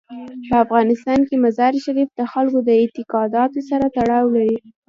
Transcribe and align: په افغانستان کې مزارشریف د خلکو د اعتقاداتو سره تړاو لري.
په 0.47 0.55
افغانستان 0.65 1.19
کې 1.27 1.43
مزارشریف 1.45 2.09
د 2.15 2.21
خلکو 2.31 2.59
د 2.67 2.69
اعتقاداتو 2.81 3.59
سره 3.69 3.85
تړاو 3.97 4.25
لري. 4.35 4.57